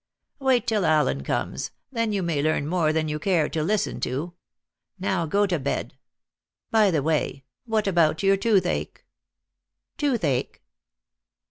"Wait 0.39 0.65
till 0.65 0.83
Allen 0.83 1.23
comes: 1.23 1.69
then 1.91 2.11
you 2.11 2.23
may 2.23 2.41
learn 2.41 2.65
more 2.65 2.91
than 2.91 3.07
you 3.07 3.19
care 3.19 3.47
to 3.47 3.61
listen 3.61 3.99
to. 3.99 4.33
Now 4.97 5.27
go 5.27 5.45
to 5.45 5.59
bed. 5.59 5.93
By 6.71 6.89
the 6.89 7.03
way, 7.03 7.43
what 7.65 7.85
about 7.85 8.23
your 8.23 8.35
toothache?" 8.35 9.05
"Toothache?" 9.99 10.63